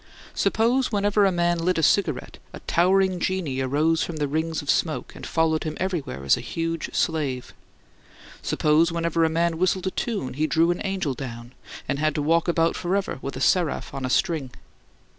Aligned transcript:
Suppose 0.33 0.91
whenever 0.91 1.25
a 1.25 1.31
man 1.31 1.59
lit 1.59 1.77
a 1.77 1.83
cigarette, 1.83 2.39
a 2.53 2.59
towering 2.61 3.19
genie 3.19 3.59
arose 3.61 4.01
from 4.01 4.15
the 4.15 4.27
rings 4.27 4.63
of 4.63 4.69
smoke 4.71 5.13
and 5.15 5.27
followed 5.27 5.63
him 5.63 5.77
everywhere 5.79 6.23
as 6.23 6.35
a 6.35 6.41
huge 6.41 6.89
slave. 6.91 7.53
Suppose 8.41 8.91
whenever 8.91 9.23
a 9.23 9.29
man 9.29 9.59
whistled 9.59 9.85
a 9.85 9.91
tune 9.91 10.33
he 10.33 10.47
"drew 10.47 10.71
an 10.71 10.81
angel 10.83 11.13
down" 11.13 11.53
and 11.87 11.99
had 11.99 12.15
to 12.15 12.21
walk 12.23 12.47
about 12.47 12.75
forever 12.75 13.19
with 13.21 13.35
a 13.37 13.41
seraph 13.41 13.93
on 13.93 14.03
a 14.03 14.09
string. 14.09 14.49